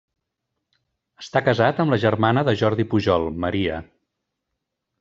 Està 1.23 1.43
casat 1.49 1.83
amb 1.83 1.95
la 1.95 2.01
germana 2.05 2.45
de 2.49 2.55
Jordi 2.63 2.87
Pujol, 2.95 3.29
Maria. 3.45 3.79